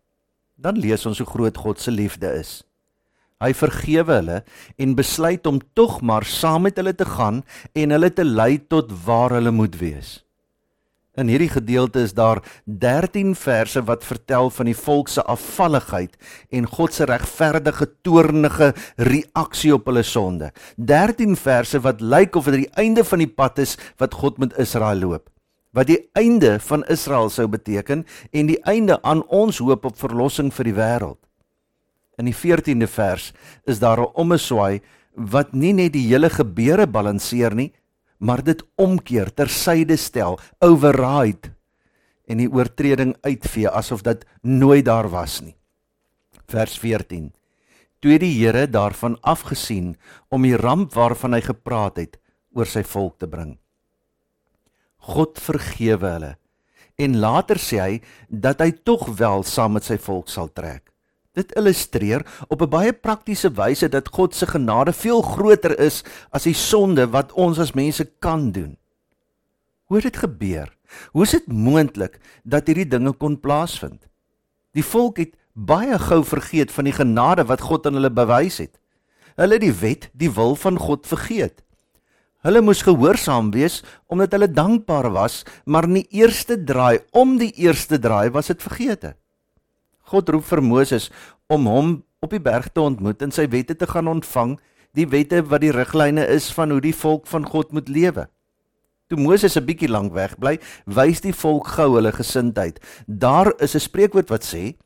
Dan 0.57 0.79
lees 0.79 1.07
ons 1.07 1.19
hoe 1.19 1.27
groot 1.27 1.57
God 1.57 1.79
se 1.81 1.91
liefde 1.91 2.27
is. 2.39 2.65
Hy 3.43 3.51
vergewe 3.59 4.21
hulle 4.21 4.43
en 4.79 4.99
besluit 4.99 5.47
om 5.51 5.59
tog 5.75 6.01
maar 6.01 6.27
saam 6.29 6.69
met 6.69 6.79
hulle 6.79 6.95
te 6.95 7.09
gaan 7.09 7.43
en 7.75 7.95
hulle 7.97 8.13
te 8.15 8.27
lei 8.27 8.61
tot 8.71 8.93
waar 9.07 9.35
hulle 9.35 9.51
moet 9.51 9.79
wees. 9.81 10.21
In 11.13 11.29
hierdie 11.29 11.51
gedeelte 11.53 12.01
is 12.07 12.15
daar 12.17 12.39
13 12.65 13.35
verse 13.37 13.83
wat 13.85 14.05
vertel 14.09 14.49
van 14.51 14.71
die 14.71 14.77
volk 14.77 15.11
se 15.13 15.21
afvalligheid 15.29 16.15
en 16.49 16.69
God 16.71 16.95
se 16.97 17.05
regverdige 17.05 17.91
toornige 18.01 18.71
reaksie 18.97 19.75
op 19.77 19.91
hulle 19.91 20.07
sonde. 20.09 20.49
13 20.77 21.37
verse 21.37 21.83
wat 21.85 22.01
lyk 22.01 22.39
of 22.41 22.49
dit 22.49 22.63
die 22.63 22.73
einde 22.81 23.05
van 23.05 23.21
die 23.21 23.29
pad 23.29 23.61
is 23.61 23.77
wat 24.01 24.17
God 24.23 24.41
met 24.41 24.57
Israel 24.57 25.05
loop. 25.05 25.29
Wat 25.77 25.91
die 25.91 26.01
einde 26.17 26.57
van 26.61 26.87
Israel 26.89 27.29
sou 27.29 27.45
beteken 27.49 28.07
en 28.33 28.49
die 28.49 28.61
einde 28.65 28.97
aan 29.03 29.21
ons 29.29 29.61
hoop 29.61 29.85
op 29.85 30.01
verlossing 30.01 30.49
vir 30.53 30.71
die 30.71 30.77
wêreld. 30.81 31.21
In 32.23 32.29
die 32.31 32.39
14de 32.39 32.87
vers 32.87 33.33
is 33.67 33.81
daar 33.83 33.99
'n 33.99 34.15
ommeswaai 34.15 34.81
wat 35.17 35.53
nie 35.53 35.73
net 35.73 35.93
die 35.93 36.07
hele 36.07 36.31
gebeure 36.31 36.87
balanseer 36.87 37.55
nie, 37.55 37.73
maar 38.19 38.43
dit 38.43 38.63
omkeer, 38.77 39.35
tersyde 39.35 39.97
stel, 39.97 40.39
override 40.61 41.51
en 42.27 42.39
die 42.39 42.49
oortreding 42.49 43.17
uitvee 43.27 43.69
asof 43.69 44.03
dit 44.03 44.25
nooit 44.43 44.85
daar 44.85 45.09
was 45.11 45.41
nie. 45.41 45.57
Vers 46.47 46.79
14. 46.79 47.33
Toe 47.99 48.19
die 48.19 48.39
Here 48.39 48.67
daarvan 48.71 49.19
afgesien 49.21 49.97
om 50.31 50.43
die 50.43 50.57
ramp 50.57 50.95
waarvan 50.95 51.33
hy 51.33 51.41
gepraat 51.41 51.97
het 51.97 52.21
oor 52.55 52.67
sy 52.67 52.83
volk 52.83 53.19
te 53.19 53.27
bring. 53.27 53.59
God 54.99 55.41
vergewe 55.41 56.07
hulle 56.07 56.37
en 56.97 57.19
later 57.19 57.59
sê 57.59 57.81
hy 57.81 58.01
dat 58.29 58.61
hy 58.61 58.71
tog 58.71 59.09
wel 59.19 59.43
saam 59.43 59.73
met 59.73 59.85
sy 59.85 59.99
volk 59.99 60.29
sal 60.29 60.49
trek. 60.49 60.92
Dit 61.33 61.55
illustreer 61.57 62.27
op 62.49 62.61
'n 62.63 62.69
baie 62.69 62.93
praktiese 62.93 63.51
wyse 63.51 63.89
dat 63.89 64.09
God 64.09 64.35
se 64.35 64.47
genade 64.47 64.93
veel 64.93 65.23
groter 65.23 65.79
is 65.79 66.05
as 66.31 66.43
die 66.43 66.55
sonde 66.55 67.09
wat 67.09 67.33
ons 67.33 67.59
as 67.59 67.73
mense 67.73 68.05
kan 68.19 68.51
doen. 68.53 68.77
Hoe 69.85 69.97
het 69.97 70.13
dit 70.13 70.17
gebeur? 70.17 70.77
Hoe 71.13 71.23
is 71.23 71.31
dit 71.31 71.47
moontlik 71.47 72.21
dat 72.45 72.67
hierdie 72.67 72.89
dinge 72.89 73.13
kon 73.13 73.41
plaasvind? 73.41 74.09
Die 74.73 74.85
volk 74.85 75.17
het 75.17 75.37
baie 75.53 75.99
gou 75.99 76.25
vergeet 76.25 76.73
van 76.73 76.85
die 76.85 76.97
genade 76.97 77.45
wat 77.45 77.61
God 77.61 77.87
aan 77.87 77.95
hulle 77.95 78.11
bewys 78.11 78.59
het. 78.59 78.79
Hulle 79.37 79.53
het 79.53 79.65
die 79.65 79.79
wet, 79.81 80.11
die 80.13 80.31
wil 80.31 80.57
van 80.57 80.79
God 80.79 81.07
vergeet. 81.07 81.63
Hulle 82.43 82.61
moes 82.61 82.83
gehoorsaam 82.83 83.51
wees 83.55 83.83
omdat 84.07 84.33
hulle 84.33 84.51
dankbaar 84.51 85.11
was, 85.15 85.45
maar 85.65 85.85
in 85.85 86.01
die 86.03 86.09
eerste 86.11 86.65
draai, 86.65 86.99
om 87.11 87.39
die 87.39 87.53
eerste 87.53 87.99
draai 87.99 88.31
was 88.31 88.47
dit 88.47 88.63
vergeete. 88.63 89.15
God 90.13 90.29
roep 90.29 90.45
vir 90.45 90.61
Moses 90.61 91.09
om 91.49 91.67
hom 91.71 91.95
op 92.23 92.35
die 92.35 92.43
berg 92.43 92.69
te 92.73 92.85
ontmoet 92.85 93.23
en 93.25 93.33
sy 93.35 93.49
wette 93.51 93.75
te 93.79 93.89
gaan 93.89 94.11
ontvang, 94.13 94.59
die 94.93 95.09
wette 95.09 95.41
wat 95.49 95.65
die 95.65 95.73
riglyne 95.73 96.27
is 96.29 96.51
van 96.53 96.75
hoe 96.75 96.83
die 96.85 96.95
volk 96.95 97.25
van 97.31 97.47
God 97.49 97.73
moet 97.73 97.89
lewe. 97.89 98.29
Toe 99.09 99.19
Moses 99.21 99.57
'n 99.57 99.65
bietjie 99.65 99.89
lank 99.89 100.13
weg 100.13 100.39
bly, 100.39 100.59
wys 100.87 101.21
die 101.21 101.33
volk 101.33 101.67
gou 101.77 101.97
hulle 101.97 102.13
gesindheid. 102.13 102.81
Daar 103.07 103.53
is 103.61 103.75
'n 103.75 103.81
spreekwoord 103.81 104.29
wat 104.31 104.45
sê: 104.45 104.77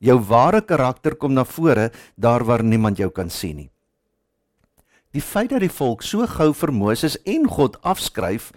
"Jou 0.00 0.18
ware 0.18 0.62
karakter 0.62 1.14
kom 1.14 1.34
na 1.34 1.44
vore 1.44 1.90
daar 2.16 2.44
waar 2.44 2.62
niemand 2.62 2.98
jou 2.98 3.10
kan 3.10 3.30
sien 3.30 3.56
nie." 3.56 3.70
Die 5.12 5.22
feit 5.22 5.50
dat 5.50 5.60
die 5.60 5.72
volk 5.72 6.02
so 6.02 6.26
gou 6.26 6.52
vir 6.52 6.72
Moses 6.72 7.16
en 7.24 7.48
God 7.48 7.82
afskryf 7.82 8.52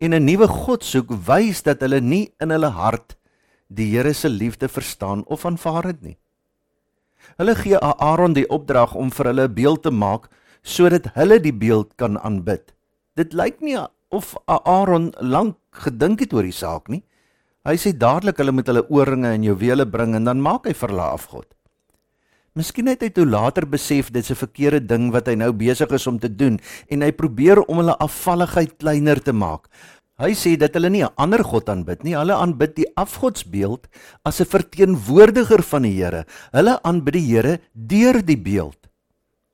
en 0.00 0.14
'n 0.14 0.24
nuwe 0.24 0.48
God 0.48 0.84
soek, 0.84 1.10
wys 1.26 1.62
dat 1.62 1.80
hulle 1.80 2.00
nie 2.00 2.32
in 2.40 2.50
hulle 2.50 2.70
hart 2.70 3.19
die 3.70 3.86
Here 3.94 4.12
se 4.12 4.28
liefde 4.28 4.68
verstaan 4.68 5.24
of 5.26 5.46
aanvaar 5.46 5.86
het 5.92 6.02
nie. 6.02 6.18
Hulle 7.38 7.54
gee 7.54 7.78
Aaron 7.78 8.34
die 8.34 8.48
opdrag 8.50 8.94
om 8.98 9.10
vir 9.14 9.30
hulle 9.30 9.48
'n 9.48 9.54
beeld 9.54 9.82
te 9.82 9.90
maak 9.90 10.28
sodat 10.62 11.14
hulle 11.14 11.40
die 11.40 11.54
beeld 11.54 11.96
kan 11.96 12.18
aanbid. 12.18 12.74
Dit 13.16 13.32
lyk 13.32 13.60
nie 13.60 13.78
of 14.10 14.34
Aaron 14.46 15.12
lank 15.20 15.56
gedink 15.70 16.20
het 16.20 16.32
oor 16.32 16.42
die 16.42 16.52
saak 16.52 16.88
nie. 16.88 17.02
Hy 17.64 17.76
sê 17.76 17.92
dadelik 17.92 18.38
hulle 18.40 18.52
moet 18.52 18.66
hulle 18.66 18.88
ooringe 18.88 19.28
en 19.28 19.42
juwele 19.42 19.86
bring 19.86 20.14
en 20.14 20.24
dan 20.24 20.40
maak 20.40 20.66
hy 20.66 20.72
vir 20.72 20.88
hulle 20.88 21.08
afgod. 21.12 21.46
Miskien 22.58 22.88
het 22.90 23.04
hy 23.04 23.12
toe 23.14 23.26
later 23.28 23.62
besef 23.62 24.10
dit 24.10 24.24
is 24.24 24.30
'n 24.30 24.34
verkeerde 24.34 24.80
ding 24.86 25.12
wat 25.12 25.28
hy 25.28 25.34
nou 25.34 25.52
besig 25.52 25.90
is 25.92 26.06
om 26.06 26.18
te 26.18 26.28
doen 26.28 26.58
en 26.90 27.02
hy 27.02 27.12
probeer 27.12 27.62
om 27.62 27.76
hulle 27.76 27.96
afvalligheid 27.98 28.78
kleiner 28.78 29.22
te 29.22 29.32
maak. 29.32 29.68
Hy 30.20 30.34
sê 30.36 30.50
dat 30.60 30.74
hulle 30.76 30.90
nie 30.92 31.00
'n 31.00 31.14
ander 31.16 31.40
god 31.40 31.70
aanbid 31.72 32.02
nie, 32.04 32.12
hulle 32.12 32.36
aanbid 32.36 32.74
die 32.76 32.90
afgodsbeeld 32.94 33.88
as 34.22 34.40
'n 34.40 34.52
verteenwoordiger 34.52 35.62
van 35.62 35.82
die 35.82 35.96
Here. 35.96 36.26
Hulle 36.52 36.82
aanbid 36.82 37.14
die 37.14 37.28
Here 37.32 37.60
deur 37.72 38.20
die 38.20 38.36
beeld. 38.36 38.76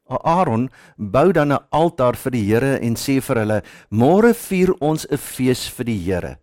Aaron 0.09 0.71
bou 0.99 1.33
dan 1.33 1.53
'n 1.53 1.63
altaar 1.71 2.17
vir 2.17 2.33
die 2.33 2.45
Here 2.51 2.81
en 2.81 2.97
sê 2.97 3.21
vir 3.23 3.37
hulle: 3.37 3.63
"Môre 3.91 4.35
vier 4.35 4.75
ons 4.81 5.07
'n 5.07 5.17
fees 5.17 5.69
vir 5.69 5.85
die 5.85 5.99
Here." 5.99 6.39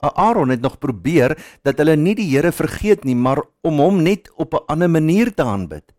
Aaron 0.00 0.50
het 0.50 0.60
nog 0.60 0.78
probeer 0.78 1.36
dat 1.64 1.78
hulle 1.78 1.96
nie 1.96 2.14
die 2.14 2.28
Here 2.36 2.52
vergeet 2.52 3.04
nie, 3.04 3.16
maar 3.16 3.42
om 3.62 3.78
hom 3.78 4.02
net 4.02 4.28
op 4.36 4.52
'n 4.52 4.66
ander 4.68 4.90
manier 4.90 5.34
te 5.34 5.42
aanbid. 5.42 5.94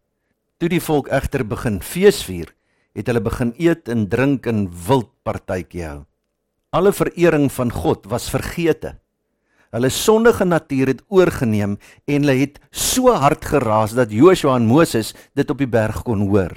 Toe 0.60 0.70
die 0.70 0.82
volk 0.82 1.08
egter 1.08 1.44
begin 1.44 1.82
feesvier, 1.82 2.54
het 2.94 3.08
hulle 3.08 3.22
begin 3.22 3.54
eet 3.58 3.90
en 3.90 4.08
drink 4.08 4.46
en 4.46 4.70
wild 4.88 5.10
partytjie 5.24 5.84
hou. 5.84 6.06
Alle 6.78 6.94
verering 6.94 7.50
van 7.52 7.72
God 7.74 8.06
was 8.12 8.30
vergete. 8.30 8.94
Hulle 9.74 9.90
sondige 9.90 10.46
natuur 10.46 10.94
het 10.94 11.02
oorgeneem 11.10 11.76
en 12.06 12.22
hulle 12.22 12.38
het 12.44 12.60
so 12.72 13.12
hard 13.12 13.46
geraas 13.50 13.98
dat 13.98 14.14
Joshua 14.14 14.56
en 14.60 14.70
Moses 14.70 15.14
dit 15.34 15.50
op 15.50 15.58
die 15.58 15.70
berg 15.70 16.04
kon 16.06 16.28
hoor. 16.30 16.54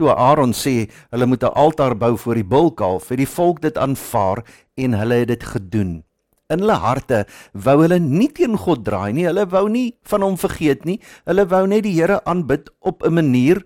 Toe 0.00 0.14
Aaron 0.14 0.54
sê 0.56 0.88
hulle 1.12 1.26
moet 1.26 1.44
'n 1.44 1.54
altaar 1.54 1.94
bou 1.94 2.16
voor 2.16 2.34
die 2.34 2.50
bulkalf, 2.54 3.08
het 3.08 3.18
die 3.18 3.34
volk 3.36 3.60
dit 3.60 3.78
aanvaar 3.78 4.44
en 4.76 4.92
hulle 4.94 5.14
het 5.14 5.28
dit 5.28 5.44
gedoen 5.44 6.02
in 6.48 6.62
hulle 6.64 6.78
harte 6.80 7.24
wou 7.52 7.76
hulle 7.82 7.98
nie 8.00 8.30
teen 8.32 8.56
God 8.56 8.84
draai 8.84 9.12
nie. 9.12 9.26
Hulle 9.28 9.44
wou 9.52 9.66
nie 9.68 9.92
van 10.08 10.24
hom 10.24 10.36
vergeet 10.40 10.86
nie. 10.88 10.98
Hulle 11.28 11.44
wou 11.50 11.66
net 11.68 11.84
die 11.84 11.94
Here 11.98 12.22
aanbid 12.24 12.70
op 12.80 13.04
'n 13.04 13.14
manier 13.14 13.64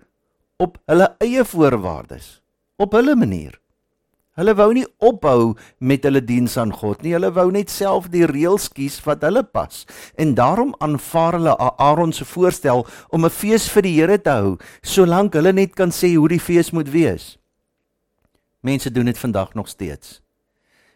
op 0.59 0.77
hulle 0.87 1.15
eie 1.19 1.43
voorwaardes, 1.45 2.41
op 2.77 2.93
hulle 2.93 3.15
manier. 3.15 3.62
Hulle 4.33 4.55
wou 4.57 4.71
nie 4.73 4.85
ophou 4.97 5.53
met 5.77 6.05
hulle 6.07 6.21
diens 6.25 6.55
aan 6.57 6.71
God 6.73 7.03
nie. 7.05 7.13
Hulle 7.13 7.29
wou 7.35 7.51
net 7.53 7.69
self 7.69 8.07
die 8.09 8.25
reëls 8.25 8.65
kies 8.73 8.97
wat 9.05 9.21
hulle 9.21 9.43
pas. 9.45 9.83
En 10.17 10.33
daarom 10.33 10.73
aanvaar 10.81 11.37
hulle 11.37 11.53
Aaron 11.61 12.13
se 12.13 12.25
voorstel 12.25 12.81
om 13.09 13.25
'n 13.25 13.29
fees 13.29 13.69
vir 13.69 13.81
die 13.81 13.93
Here 13.93 14.17
te 14.17 14.29
hou, 14.29 14.57
solank 14.81 15.33
hulle 15.33 15.53
net 15.53 15.75
kan 15.75 15.91
sê 15.91 16.15
hoe 16.15 16.29
die 16.29 16.39
fees 16.39 16.71
moet 16.71 16.89
wees. 16.89 17.37
Mense 18.61 18.91
doen 18.91 19.05
dit 19.05 19.17
vandag 19.17 19.53
nog 19.53 19.67
steeds. 19.67 20.21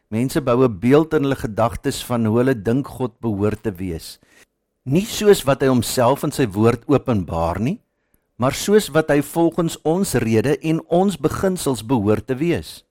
Mense 0.09 0.41
bou 0.41 0.63
'n 0.63 0.79
beeld 0.79 1.13
in 1.13 1.23
hulle 1.23 1.35
gedagtes 1.35 2.03
van 2.05 2.25
hoe 2.25 2.37
hulle 2.37 2.55
dink 2.55 2.87
God 2.87 3.19
behoort 3.19 3.63
te 3.63 3.71
wees. 3.71 4.19
Nie 4.83 5.05
soos 5.05 5.43
wat 5.43 5.61
hy 5.61 5.67
homself 5.67 6.23
in 6.23 6.31
sy 6.31 6.47
woord 6.47 6.87
openbaar 6.87 7.59
nie, 7.59 7.81
maar 8.37 8.53
soos 8.53 8.87
wat 8.87 9.09
hy 9.09 9.21
volgens 9.21 9.77
ons 9.83 10.13
rede 10.13 10.57
en 10.57 10.81
ons 10.87 11.17
beginsels 11.17 11.85
behoort 11.85 12.27
te 12.27 12.35
wees. 12.35 12.86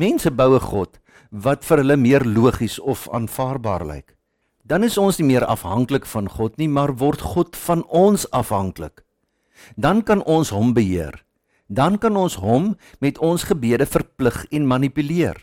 Mense 0.00 0.30
bou 0.30 0.54
'n 0.56 0.64
God 0.72 0.96
wat 1.30 1.64
vir 1.64 1.78
hulle 1.82 1.96
meer 1.96 2.24
logies 2.24 2.78
of 2.78 3.08
aanvaarbaar 3.12 3.84
lyk. 3.84 4.16
Dan 4.64 4.84
is 4.84 4.96
ons 4.96 5.18
nie 5.18 5.26
meer 5.26 5.44
afhanklik 5.44 6.06
van 6.06 6.28
God 6.28 6.56
nie, 6.56 6.68
maar 6.68 6.96
word 6.96 7.20
God 7.20 7.56
van 7.56 7.84
ons 7.84 8.24
afhanklik. 8.30 9.04
Dan 9.76 10.02
kan 10.02 10.22
ons 10.24 10.50
hom 10.50 10.72
beheer. 10.72 11.24
Dan 11.68 11.98
kan 11.98 12.16
ons 12.16 12.34
hom 12.34 12.76
met 13.00 13.18
ons 13.18 13.42
gebede 13.42 13.86
verplig 13.86 14.46
en 14.50 14.66
manipuleer 14.66 15.36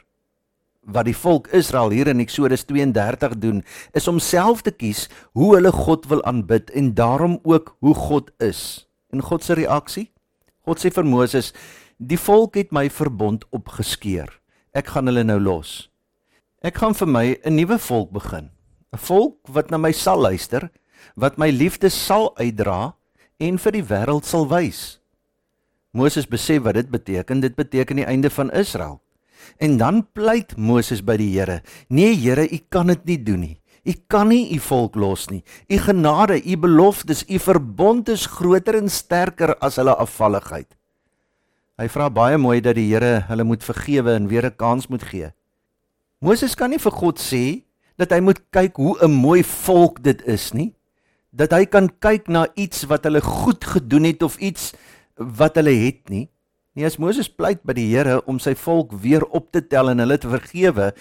wat 0.87 1.05
die 1.05 1.15
volk 1.15 1.47
Israel 1.47 1.89
hier 1.89 2.07
in 2.07 2.19
Eksodus 2.19 2.63
32 2.63 3.37
doen, 3.37 3.63
is 3.93 4.07
om 4.07 4.19
self 4.19 4.61
te 4.61 4.71
kies 4.71 5.09
hoe 5.33 5.55
hulle 5.55 5.71
God 5.71 6.05
wil 6.07 6.23
aanbid 6.23 6.71
en 6.71 6.93
daarom 6.93 7.39
ook 7.43 7.75
hoe 7.79 7.93
God 7.93 8.31
is. 8.39 8.87
En 9.11 9.21
God 9.21 9.43
se 9.43 9.53
reaksie? 9.53 10.11
God 10.63 10.79
sê 10.79 10.89
vir 10.89 11.03
Moses: 11.03 11.53
"Die 11.97 12.17
volk 12.17 12.55
het 12.55 12.71
my 12.71 12.89
verbond 12.89 13.45
opgeskeur. 13.51 14.39
Ek 14.77 14.91
gaan 14.93 15.09
hulle 15.09 15.23
nou 15.25 15.39
los. 15.41 15.87
Ek 16.61 16.75
gaan 16.77 16.93
vir 16.93 17.09
my 17.09 17.25
'n 17.41 17.55
nuwe 17.55 17.79
volk 17.79 18.11
begin. 18.11 18.51
'n 18.93 18.99
Volk 19.09 19.37
wat 19.49 19.71
na 19.71 19.77
my 19.77 19.91
sal 19.91 20.21
luister, 20.21 20.69
wat 21.15 21.37
my 21.37 21.49
liefde 21.49 21.89
sal 21.89 22.35
uitdra 22.37 22.93
en 23.39 23.57
vir 23.57 23.71
die 23.71 23.83
wêreld 23.83 24.25
sal 24.25 24.45
wys." 24.47 24.99
Moses 25.93 26.27
besef 26.27 26.61
wat 26.61 26.75
dit 26.75 26.91
beteken. 26.91 27.39
Dit 27.41 27.55
beteken 27.55 27.95
die 27.95 28.05
einde 28.05 28.29
van 28.29 28.51
Israel. 28.51 29.01
En 29.57 29.77
dan 29.77 30.07
pleit 30.13 30.57
Moses 30.57 31.01
by 31.01 31.17
die 31.17 31.39
Here: 31.39 31.63
"Nee 31.89 32.15
Here, 32.15 32.45
u 32.45 32.59
kan 32.69 32.87
dit 32.87 33.05
nie 33.05 33.23
doen 33.23 33.39
nie. 33.39 33.61
U 33.83 33.93
kan 34.07 34.27
nie 34.27 34.53
u 34.53 34.59
volk 34.59 34.95
los 34.95 35.27
nie. 35.29 35.43
U 35.69 35.77
genade, 35.77 36.43
u 36.45 36.57
beloftes, 36.57 37.23
u 37.29 37.39
verbond 37.39 38.09
is 38.09 38.25
groter 38.25 38.75
en 38.75 38.89
sterker 38.89 39.57
as 39.57 39.75
hulle 39.75 39.95
afvalligheid." 39.95 40.76
Hy 41.77 41.85
vra 41.93 42.07
baie 42.09 42.37
mooi 42.41 42.57
dat 42.65 42.73
die 42.73 42.87
Here 42.89 43.27
hulle 43.27 43.43
moet 43.45 43.61
vergewe 43.61 44.15
en 44.17 44.27
weer 44.27 44.45
'n 44.49 44.57
kans 44.57 44.87
moet 44.89 45.03
gee. 45.03 45.29
Moses 46.19 46.55
kan 46.55 46.71
nie 46.71 46.81
vir 46.81 46.91
God 46.91 47.19
sê 47.19 47.61
dat 47.97 48.09
hy 48.09 48.19
moet 48.19 48.41
kyk 48.49 48.77
hoe 48.77 48.97
'n 49.05 49.11
mooi 49.11 49.43
volk 49.43 50.01
dit 50.01 50.21
is 50.25 50.53
nie. 50.53 50.73
Dat 51.31 51.51
hy 51.51 51.65
kan 51.65 51.89
kyk 51.99 52.27
na 52.29 52.47
iets 52.55 52.87
wat 52.89 53.03
hulle 53.03 53.21
goed 53.21 53.63
gedoen 53.63 54.03
het 54.03 54.23
of 54.23 54.37
iets 54.37 54.73
wat 55.17 55.55
hulle 55.55 55.85
het 55.85 56.09
nie. 56.09 56.29
Nee, 56.73 56.85
as 56.85 56.97
Moses 56.97 57.29
pleit 57.29 57.63
by 57.63 57.73
die 57.73 57.95
Here 57.95 58.25
om 58.25 58.39
sy 58.39 58.55
volk 58.55 58.91
weer 58.91 59.25
op 59.25 59.51
te 59.51 59.61
tel 59.61 59.89
en 59.89 59.99
hulle 59.99 60.17
te 60.17 60.29
vergewe, 60.29 60.93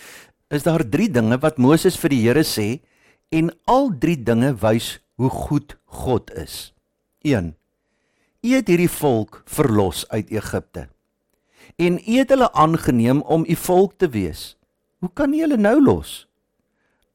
is 0.51 0.63
daar 0.63 0.85
3 0.85 1.09
dinge 1.09 1.39
wat 1.39 1.59
Moses 1.59 1.97
vir 1.97 2.11
die 2.11 2.21
Here 2.21 2.45
sê 2.45 2.81
en 3.33 3.51
al 3.65 3.93
3 3.99 4.17
dinge 4.25 4.55
wys 4.61 5.01
hoe 5.17 5.31
goed 5.31 5.77
God 5.85 6.31
is. 6.37 6.75
1. 7.25 7.55
U 8.43 8.53
het 8.55 8.69
hierdie 8.69 8.91
volk 8.91 9.43
verlos 9.45 10.05
uit 10.09 10.31
Egipte. 10.31 10.89
En 11.77 11.99
u 11.99 12.19
het 12.19 12.31
hulle 12.33 12.53
aangeneem 12.53 13.23
om 13.23 13.45
u 13.49 13.57
volk 13.57 13.97
te 13.97 14.09
wees. 14.09 14.57
Hoe 14.99 15.11
kan 15.13 15.33
u 15.33 15.41
hulle 15.41 15.57
nou 15.57 15.83
los? 15.83 16.27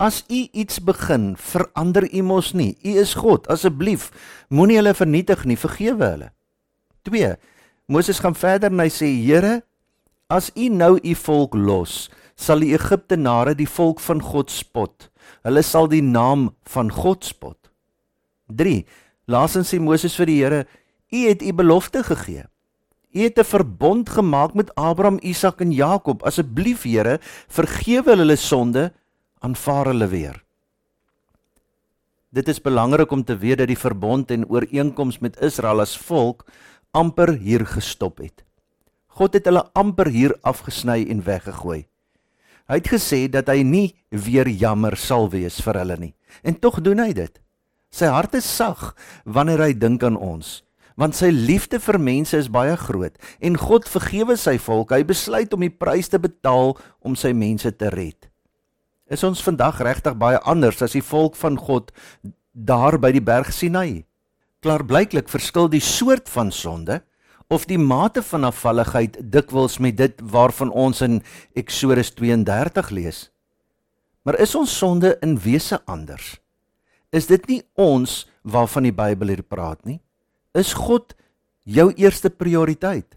As 0.01 0.23
u 0.27 0.47
iets 0.51 0.81
begin, 0.81 1.35
verander 1.37 2.07
u 2.13 2.21
mos 2.21 2.51
nie. 2.53 2.77
U 2.83 2.97
is 2.97 3.13
God. 3.13 3.47
Asseblief, 3.47 4.09
moenie 4.49 4.79
hulle 4.79 4.93
vernietig 4.97 5.45
nie. 5.45 5.57
Vergewe 5.57 6.05
hulle. 6.15 6.31
Moses 7.91 8.21
gaan 8.23 8.35
verder 8.37 8.71
en 8.71 8.79
hy 8.79 8.89
sê: 8.89 9.07
"Here, 9.19 9.63
as 10.29 10.51
U 10.55 10.69
nou 10.69 10.95
U 11.03 11.15
volk 11.15 11.55
los, 11.55 12.09
sal 12.35 12.63
die 12.63 12.73
Egiptenare 12.73 13.55
die 13.55 13.67
volk 13.67 13.99
van 13.99 14.21
God 14.21 14.51
spot. 14.51 15.09
Hulle 15.43 15.61
sal 15.61 15.89
die 15.91 16.01
naam 16.01 16.55
van 16.63 16.91
God 16.91 17.25
spot." 17.25 17.57
3. 18.47 18.85
Laasens 19.27 19.73
sê 19.73 19.79
Moses 19.79 20.15
vir 20.15 20.25
die 20.25 20.39
Here: 20.39 20.65
"U 21.11 21.27
het 21.27 21.41
U 21.41 21.53
belofte 21.53 22.03
gegee. 22.03 22.45
U 23.11 23.19
het 23.19 23.39
'n 23.39 23.43
verbond 23.43 24.09
gemaak 24.09 24.53
met 24.53 24.75
Abraham, 24.75 25.19
Isak 25.21 25.61
en 25.61 25.71
Jakob. 25.71 26.23
Asseblief, 26.23 26.83
Here, 26.83 27.19
vergewe 27.47 28.15
hulle 28.15 28.35
sonde, 28.35 28.93
aanvaar 29.39 29.85
hulle 29.85 30.07
weer." 30.07 30.43
Dit 32.31 32.47
is 32.47 32.61
belangrik 32.61 33.11
om 33.11 33.23
te 33.23 33.37
weet 33.37 33.57
dat 33.57 33.67
die 33.67 33.77
verbond 33.77 34.31
en 34.31 34.47
ooreenkoms 34.47 35.19
met 35.19 35.39
Israel 35.41 35.81
as 35.83 35.97
volk 35.97 36.45
amper 36.91 37.33
hier 37.33 37.65
gestop 37.67 38.17
het. 38.17 38.45
God 39.07 39.33
het 39.33 39.45
hulle 39.49 39.65
amper 39.75 40.07
hier 40.07 40.37
afgesny 40.47 41.03
en 41.11 41.23
weggegooi. 41.23 41.85
Hy 42.71 42.77
het 42.79 42.87
gesê 42.87 43.25
dat 43.27 43.49
hy 43.51 43.65
nie 43.67 43.87
weer 44.09 44.47
jammer 44.47 44.95
sal 44.95 45.27
wees 45.33 45.59
vir 45.59 45.81
hulle 45.81 45.97
nie. 45.99 46.13
En 46.43 46.55
tog 46.55 46.79
doen 46.79 47.03
hy 47.03 47.11
dit. 47.11 47.41
Sy 47.91 48.07
hart 48.07 48.37
is 48.39 48.47
sag 48.47 48.93
wanneer 49.25 49.65
hy 49.65 49.73
dink 49.75 50.03
aan 50.07 50.15
ons, 50.15 50.61
want 51.01 51.17
sy 51.17 51.31
liefde 51.33 51.79
vir 51.81 51.97
mense 51.97 52.37
is 52.37 52.51
baie 52.53 52.75
groot 52.77 53.15
en 53.41 53.57
God 53.57 53.87
vergewe 53.89 54.35
sy 54.37 54.57
volk. 54.61 54.93
Hy 54.93 55.01
besluit 55.07 55.53
om 55.55 55.63
die 55.65 55.73
prys 55.73 56.11
te 56.13 56.19
betaal 56.21 56.75
om 57.01 57.17
sy 57.17 57.33
mense 57.33 57.71
te 57.73 57.89
red. 57.89 58.29
Is 59.11 59.25
ons 59.27 59.41
vandag 59.43 59.81
regtig 59.83 60.15
baie 60.21 60.39
anders 60.47 60.83
as 60.85 60.93
die 60.95 61.03
volk 61.03 61.35
van 61.39 61.57
God 61.57 61.89
daar 62.53 62.99
by 63.01 63.11
die 63.15 63.23
berg 63.23 63.49
Sinai? 63.55 64.05
Klaarblyklik 64.61 65.31
verskil 65.31 65.71
die 65.73 65.81
soort 65.81 66.29
van 66.29 66.53
sonde 66.53 67.01
of 67.51 67.65
die 67.67 67.81
mate 67.81 68.21
van 68.23 68.45
afvalligheid 68.47 69.17
dikwels 69.33 69.79
met 69.83 69.97
dit 69.99 70.21
waarvan 70.21 70.69
ons 70.69 71.01
in 71.03 71.19
Eksodus 71.57 72.13
32 72.15 72.93
lees. 72.95 73.25
Maar 74.23 74.37
is 74.39 74.53
ons 74.55 74.77
sonde 74.77 75.15
in 75.25 75.33
wese 75.41 75.81
anders? 75.89 76.37
Is 77.11 77.27
dit 77.27 77.49
nie 77.49 77.59
ons 77.73 78.21
waarvan 78.47 78.85
die 78.87 78.95
Bybel 78.95 79.33
hier 79.33 79.43
praat 79.43 79.81
nie? 79.83 79.97
Is 80.57 80.73
God 80.75 81.13
jou 81.63 81.91
eerste 81.95 82.29
prioriteit? 82.29 83.15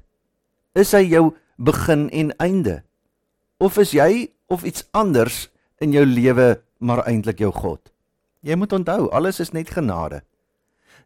Is 0.75 0.93
hy 0.95 1.03
jou 1.11 1.33
begin 1.57 2.07
en 2.11 2.31
einde? 2.43 2.83
Of 3.59 3.79
is 3.83 3.95
jy 3.97 4.29
of 4.51 4.65
iets 4.67 4.87
anders 4.95 5.49
in 5.83 5.95
jou 5.95 6.05
lewe 6.07 6.61
maar 6.79 7.05
eintlik 7.09 7.43
jou 7.43 7.51
God? 7.55 7.81
Jy 8.45 8.59
moet 8.61 8.75
onthou, 8.77 9.09
alles 9.11 9.41
is 9.41 9.55
net 9.57 9.73
genade. 9.73 10.21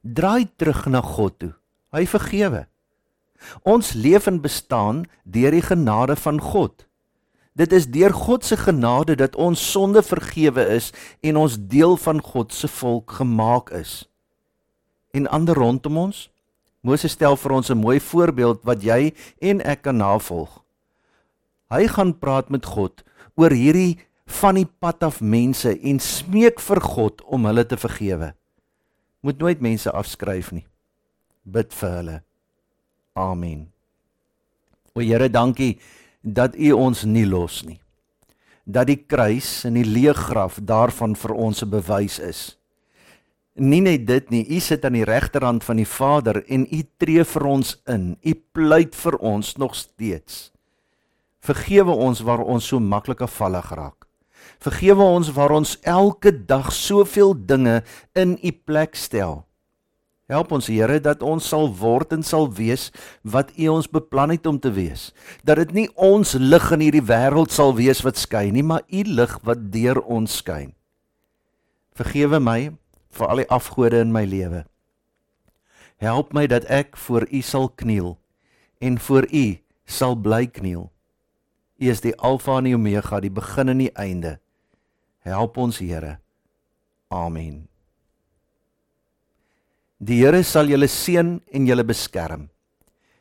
Draai 0.03 0.49
terug 0.59 0.87
na 0.91 1.01
God 1.05 1.39
toe. 1.39 1.53
Hy 1.95 2.05
vergewe. 2.11 2.67
Ons 3.63 3.95
leef 3.95 4.27
en 4.27 4.41
bestaan 4.43 5.05
deur 5.25 5.55
die 5.55 5.65
genade 5.65 6.17
van 6.19 6.41
God. 6.43 6.85
Dit 7.59 7.73
is 7.73 7.89
deur 7.91 8.13
God 8.15 8.45
se 8.45 8.59
genade 8.59 9.17
dat 9.19 9.37
ons 9.37 9.63
sonde 9.73 10.03
vergewe 10.03 10.67
is 10.77 10.93
en 11.27 11.39
ons 11.41 11.57
deel 11.59 11.97
van 11.97 12.21
God 12.23 12.53
se 12.55 12.69
volk 12.69 13.19
gemaak 13.19 13.73
is. 13.75 14.05
En 15.19 15.27
ander 15.35 15.57
rondom 15.59 15.97
ons? 15.99 16.29
Moses 16.87 17.17
stel 17.17 17.35
vir 17.37 17.53
ons 17.53 17.71
'n 17.71 17.79
mooi 17.79 17.99
voorbeeld 18.01 18.63
wat 18.63 18.83
jy 18.83 19.13
en 19.43 19.61
ek 19.61 19.83
kan 19.83 19.97
navolg. 19.97 20.63
Hy 21.71 21.87
gaan 21.87 22.19
praat 22.19 22.51
met 22.51 22.65
God 22.65 23.03
oor 23.35 23.51
hierdie 23.51 23.99
van 24.41 24.55
die 24.55 24.69
pad 24.79 25.03
af 25.03 25.21
mense 25.21 25.81
en 25.81 25.99
smeek 25.99 26.61
vir 26.61 26.81
God 26.81 27.23
om 27.23 27.45
hulle 27.45 27.65
te 27.67 27.77
vergewe. 27.77 28.35
Moet 29.21 29.39
nooit 29.39 29.61
mense 29.61 29.91
afskryf 29.91 30.53
nie. 30.53 30.67
Bid 31.45 31.75
vir 31.75 31.91
hulle. 31.91 32.23
Amen. 33.15 33.73
O 34.95 35.01
Here, 35.01 35.29
dankie 35.29 35.81
dat 36.23 36.55
U 36.57 36.73
ons 36.73 37.05
nie 37.05 37.27
los 37.27 37.65
nie. 37.65 37.81
Dat 38.65 38.87
die 38.87 39.01
kruis 39.07 39.65
en 39.65 39.75
die 39.75 39.85
leë 39.85 40.15
graf 40.15 40.61
daarvan 40.63 41.17
vir 41.17 41.35
ons 41.35 41.63
'n 41.63 41.71
bewys 41.71 42.19
is. 42.19 42.58
Nie 43.59 43.81
net 43.83 44.07
dit 44.07 44.29
nie, 44.31 44.45
U 44.55 44.61
sit 44.63 44.85
aan 44.87 44.95
die 44.95 45.07
regterhand 45.07 45.65
van 45.67 45.81
die 45.81 45.89
Vader 45.89 46.45
en 46.47 46.67
U 46.71 46.83
tree 47.03 47.25
vir 47.27 47.47
ons 47.51 47.75
in. 47.91 48.13
U 48.23 48.35
pleit 48.55 48.95
vir 48.95 49.17
ons 49.19 49.57
nog 49.59 49.75
steeds. 49.75 50.53
Vergewe 51.43 51.91
ons 51.91 52.23
waar 52.23 52.45
ons 52.45 52.71
so 52.71 52.79
maklik 52.79 53.25
afvallig 53.27 53.73
raak. 53.75 54.07
Vergewe 54.63 55.03
ons 55.03 55.33
waar 55.35 55.57
ons 55.57 55.75
elke 55.83 56.31
dag 56.31 56.71
soveel 56.75 57.35
dinge 57.35 57.83
in 58.15 58.39
U 58.39 58.53
plek 58.53 58.95
stel. 58.95 59.43
Help 60.29 60.53
ons 60.53 60.69
Here 60.69 61.01
dat 61.01 61.23
ons 61.25 61.47
sal 61.49 61.71
word 61.73 62.13
en 62.15 62.23
sal 62.23 62.51
wees 62.53 62.91
wat 63.25 63.51
U 63.59 63.71
ons 63.75 63.91
beplan 63.91 64.37
het 64.37 64.47
om 64.47 64.59
te 64.61 64.71
wees. 64.71 65.11
Dat 65.43 65.59
dit 65.65 65.73
nie 65.75 65.89
ons 65.97 66.37
lig 66.39 66.67
in 66.77 66.85
hierdie 66.85 67.07
wêreld 67.11 67.51
sal 67.55 67.73
wees 67.79 68.05
wat 68.07 68.21
skyn 68.21 68.53
nie, 68.55 68.63
maar 68.63 68.85
U 68.87 69.03
lig 69.09 69.39
wat 69.43 69.71
deur 69.73 69.99
ons 70.05 70.43
skyn. 70.43 70.77
Vergewe 71.99 72.39
my 72.39 72.61
vir 73.11 73.31
al 73.31 73.43
die 73.43 73.49
afgode 73.53 74.01
in 74.05 74.13
my 74.13 74.25
lewe. 74.25 74.65
Help 75.99 76.33
my 76.33 76.47
dat 76.47 76.67
ek 76.71 76.97
voor 76.97 77.27
U 77.31 77.41
sal 77.43 77.69
kniel 77.69 78.17
en 78.79 78.99
voor 78.99 79.27
U 79.35 79.59
sal 79.85 80.15
bly 80.15 80.47
kniel. 80.47 80.91
U 81.79 81.91
is 81.91 82.03
die 82.03 82.15
Alfa 82.17 82.59
en 82.59 82.69
die 82.69 82.75
Omega, 82.75 83.21
die 83.21 83.33
begin 83.33 83.73
en 83.73 83.83
die 83.83 83.93
einde. 83.95 84.39
Help 85.27 85.59
ons 85.59 85.79
Here. 85.83 86.19
Amen. 87.11 87.67
Die 89.99 90.21
Here 90.23 90.43
sal 90.47 90.71
julle 90.71 90.89
seën 90.91 91.39
en 91.43 91.67
julle 91.67 91.85
beskerm. 91.87 92.49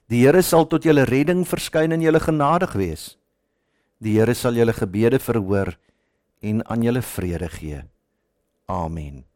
Die 0.07 0.21
Here 0.23 0.43
sal 0.45 0.67
tot 0.69 0.85
julle 0.85 1.07
redding 1.09 1.43
verskyn 1.47 1.95
en 1.95 2.03
julle 2.05 2.21
genadig 2.23 2.75
wees. 2.77 3.15
Die 3.99 4.17
Here 4.19 4.35
sal 4.37 4.57
julle 4.57 4.75
gebede 4.77 5.19
verhoor 5.19 5.73
en 6.45 6.61
aan 6.69 6.85
julle 6.85 7.01
vrede 7.01 7.49
gee. 7.49 7.81
Amen. 8.69 9.26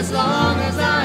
as 0.00 0.10
long 0.12 0.58
as 0.60 0.78
I 0.78 0.99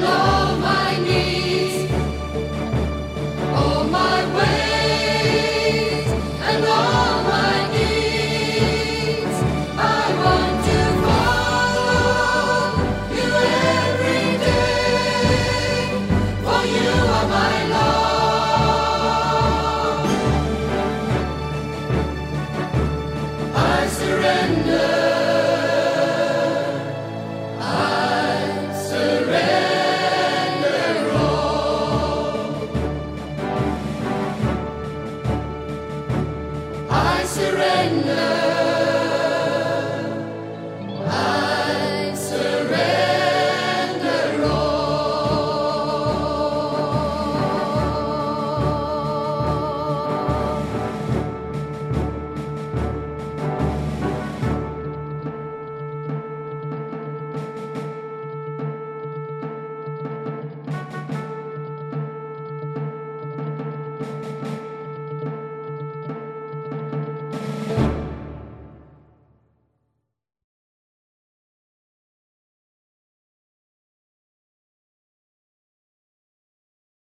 Lord. 0.00 0.25